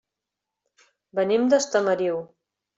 Venim 1.21 1.47
d'Estamariu. 1.53 2.21